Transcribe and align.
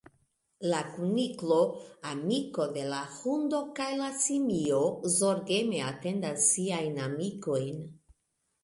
La 0.69 0.77
kuniklo, 0.93 1.57
amiko 2.13 2.65
de 2.79 2.85
la 2.95 3.03
hundo 3.19 3.61
kaj 3.81 3.89
la 4.03 4.09
simio, 4.25 4.83
zorgeme 5.19 5.87
atendas 5.93 6.51
siajn 6.57 7.01
amikojn. 7.11 7.89